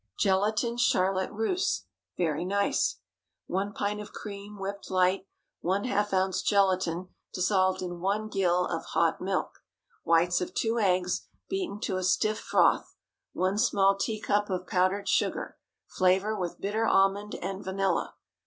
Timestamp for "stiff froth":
12.03-12.95